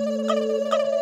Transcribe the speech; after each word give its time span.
Thank 0.00 0.30
you. 0.30 0.99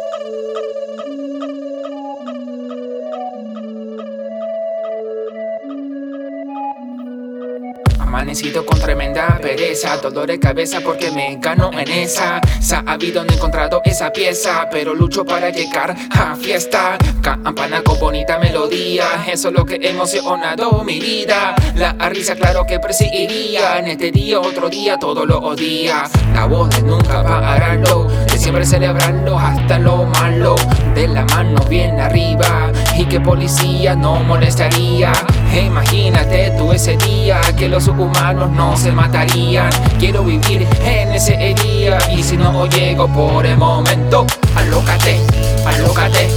Amanecido 8.09 8.65
con 8.65 8.81
tremenda 8.81 9.39
pereza, 9.39 9.99
dolor 9.99 10.29
de 10.29 10.41
cabeza 10.41 10.81
porque 10.81 11.11
me 11.11 11.37
gano 11.37 11.71
en 11.75 11.91
esa. 11.91 12.41
Sabido 12.59 13.23
no 13.23 13.31
he 13.31 13.37
encontrado 13.37 13.83
esa 13.85 14.11
pieza, 14.11 14.67
pero 14.71 14.95
lucho 14.95 15.27
para 15.27 15.51
llegar 15.51 15.95
a 16.13 16.35
fiesta. 16.35 16.97
Campana 17.21 17.83
con 17.83 18.01
bonita 18.01 18.39
melodía, 18.39 19.05
eso 19.31 19.49
es 19.49 19.55
lo 19.55 19.67
que 19.67 19.79
emocionado 19.83 20.83
mi 20.85 20.99
vida. 20.99 21.55
La 21.75 21.93
risa, 22.09 22.35
claro 22.35 22.65
que 22.67 22.81
perseguiría 22.81 23.79
en 23.79 23.89
este 23.89 24.11
día, 24.11 24.41
otro 24.41 24.71
día, 24.71 24.97
todo 24.97 25.27
lo 25.27 25.41
odia. 25.41 26.05
La 26.33 26.47
voz 26.47 26.71
de 26.71 26.81
nunca 26.85 27.23
pararlo, 27.23 28.05
de 28.05 28.39
siempre 28.39 28.65
celebrarlo 28.65 29.39
hasta 29.39 29.79
lo 29.79 30.07
malo. 30.07 30.57
De 30.95 31.09
la 31.09 31.27
mano 31.27 31.63
bien 31.69 32.01
arriba, 32.01 32.73
y 32.99 33.05
que 33.05 33.21
policía 33.21 33.95
no 33.95 34.17
molestaría. 34.17 35.13
Imagínate 35.55 36.53
tú 36.59 36.73
ese 36.73 36.97
día 36.97 37.41
que 37.57 37.69
los 37.69 37.87
humanos 37.87 38.51
no 38.51 38.77
se 38.77 38.91
matarían. 38.91 39.71
Quiero 39.99 40.25
vivir 40.25 40.67
en 40.85 41.13
ese 41.13 41.55
día 41.63 41.99
y 42.11 42.23
si 42.23 42.37
no 42.37 42.67
llego 42.67 43.07
por 43.09 43.47
el 43.47 43.57
momento, 43.57 44.27
alócate, 44.57 45.21
alócate, 45.65 46.29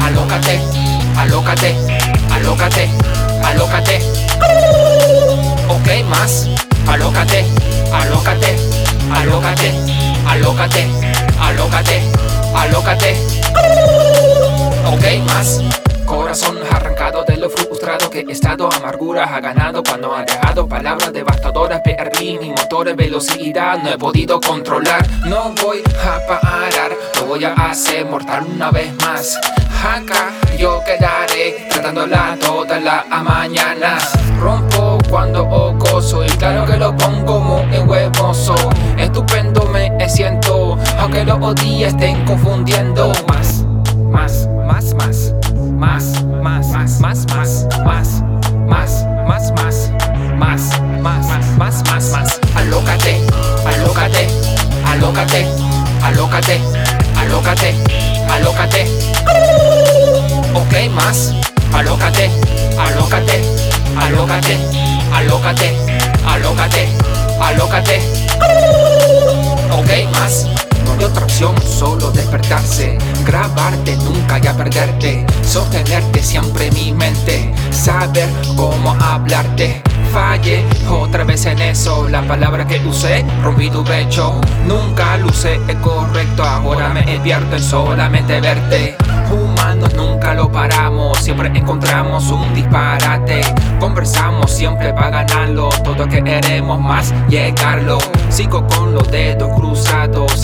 alócate, 0.00 0.60
alócate, 1.16 1.76
alócate, 2.30 2.90
alócate. 3.42 3.98
Ok, 5.68 6.08
más, 6.10 6.48
alócate, 6.86 7.46
alócate, 7.92 8.56
alócate, 9.10 9.72
alócate, 10.26 10.86
alócate, 11.40 12.02
alócate. 12.54 13.16
Ok, 14.84 15.26
más. 15.26 15.60
Corazón 16.12 16.58
arrancado 16.70 17.24
de 17.24 17.38
lo 17.38 17.48
frustrado 17.48 18.10
que 18.10 18.20
he 18.20 18.32
estado. 18.32 18.68
Amarguras 18.70 19.30
ha 19.32 19.40
ganado 19.40 19.82
cuando 19.82 20.14
ha 20.14 20.22
dejado 20.22 20.68
Palabras 20.68 21.10
devastadoras, 21.10 21.80
perdí 21.80 22.38
mi 22.38 22.50
motor 22.50 22.86
de 22.86 22.92
velocidad 22.92 23.78
No 23.82 23.88
he 23.88 23.96
podido 23.96 24.38
controlar, 24.38 25.06
no 25.24 25.54
voy 25.62 25.82
a 26.04 26.26
parar 26.26 26.92
Lo 27.18 27.26
voy 27.28 27.44
a 27.44 27.54
hacer 27.54 28.04
mortal 28.04 28.44
una 28.54 28.70
vez 28.70 28.92
más. 29.02 29.40
Acá 29.82 30.32
yo 30.58 30.82
quedaré 30.84 31.66
tratándola 31.70 32.36
toda 32.38 32.78
la 32.78 33.04
mañana. 33.24 33.98
Rompo 34.38 34.98
cuando 35.08 35.46
gozo 35.78 36.24
y 36.26 36.28
claro 36.28 36.66
que 36.66 36.76
lo 36.76 36.94
pongo 36.94 37.40
muy 37.40 37.78
huevoso. 37.78 38.54
Estupendo 38.98 39.64
me 39.64 40.08
siento, 40.10 40.78
aunque 40.98 41.24
los 41.24 41.54
días 41.54 41.94
estén 41.94 42.22
confundiendo. 42.26 43.12
Más, 43.26 43.64
más, 44.10 44.46
más, 44.66 44.94
más 44.94 45.34
más, 45.72 46.24
más, 46.42 46.68
más, 46.68 47.00
más, 47.00 47.26
más, 47.26 47.66
más, 47.84 48.22
más, 48.66 49.04
más, 49.26 49.52
más, 49.56 49.90
más, 50.38 50.80
más, 51.00 51.58
más, 51.58 51.82
más, 51.88 52.10
más, 52.12 52.40
alócate, 52.54 53.20
alócate, 53.64 54.26
alócate, 54.86 55.46
alócate, 56.02 56.60
alócate, 57.16 57.74
alócate. 58.30 58.86
Ok, 60.54 60.90
más, 60.94 61.32
alócate, 61.72 62.30
alócate, 62.78 63.42
alócate, 63.96 64.58
alócate, 65.12 65.76
alócate, 66.26 66.88
alócate. 67.40 68.00
Ok, 69.70 70.12
más 70.12 70.46
otra 71.04 71.24
opción, 71.24 71.54
solo 71.62 72.10
despertarse, 72.12 72.81
grabarte 73.72 73.96
nunca 73.96 74.38
ya 74.38 74.54
perderte, 74.54 75.26
sostenerte 75.42 76.22
siempre 76.22 76.66
en 76.68 76.74
mi 76.74 76.92
mente, 76.92 77.52
saber 77.70 78.28
cómo 78.56 78.94
hablarte. 79.00 79.82
Falle 80.12 80.64
otra 80.90 81.24
vez 81.24 81.46
en 81.46 81.58
eso, 81.60 82.06
la 82.08 82.20
palabra 82.22 82.66
que 82.66 82.78
usé, 82.86 83.24
rompí 83.42 83.70
tu 83.70 83.82
pecho, 83.82 84.40
nunca 84.66 85.16
luce 85.16 85.58
el 85.68 85.80
correcto, 85.80 86.44
ahora 86.44 86.90
me 86.90 87.02
pierdo 87.20 87.56
en 87.56 87.62
solamente 87.62 88.40
verte. 88.40 88.96
Humanos 89.30 89.94
nunca 89.94 90.34
lo 90.34 90.52
paramos, 90.52 91.18
siempre 91.18 91.50
encontramos 91.54 92.30
un 92.30 92.52
disparate. 92.52 93.40
Conversamos 93.80 94.50
siempre 94.50 94.92
para 94.92 95.24
ganarlo, 95.24 95.70
todo 95.82 96.06
queremos 96.06 96.78
más 96.78 97.14
llegarlo. 97.30 97.96
Sigo 98.28 98.66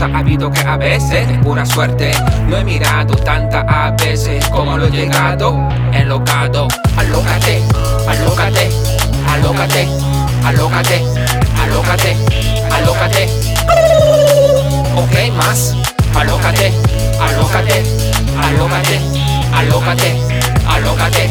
ha 0.00 0.18
habido 0.18 0.50
que 0.50 0.60
a 0.60 0.76
veces 0.76 1.28
es 1.28 1.38
pura 1.38 1.66
suerte. 1.66 2.12
No 2.46 2.56
he 2.56 2.64
mirado 2.64 3.14
tantas 3.16 3.64
a 3.68 3.90
veces 3.92 4.46
como 4.48 4.76
lo 4.76 4.86
he 4.86 4.90
llegado, 4.90 5.68
enlocado. 5.92 6.68
Alócate, 6.96 7.62
alócate, 8.06 8.70
alócate, 9.28 9.88
alócate, 10.44 11.04
alócate, 11.60 12.16
alócate. 12.70 13.28
Ok, 14.96 15.34
más, 15.36 15.74
alócate, 16.14 16.72
alócate, 17.20 17.84
alócate, 18.40 19.00
alócate, 19.52 20.22
alócate, 20.68 21.30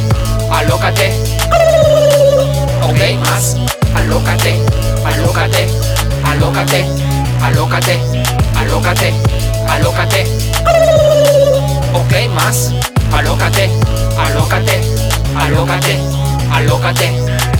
alócate. 0.51 1.13
Ok, 1.47 2.06
alócate, 8.67 9.13
alócate. 9.69 10.23
Ok, 11.93 12.29
más, 12.33 12.73
alócate, 13.13 13.69
alócate, 14.17 14.81
alócate, 15.35 15.99
alócate, 16.51 17.13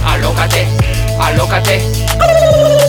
alócate, 0.06 0.68
alócate. 1.20 2.87